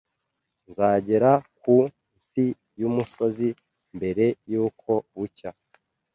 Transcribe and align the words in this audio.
Nzagera 0.69 1.31
ku 1.59 1.75
nsi 2.19 2.45
y'umusozi 2.79 3.47
mbere 3.95 4.25
yuko 4.51 4.91
bucya 5.15 5.49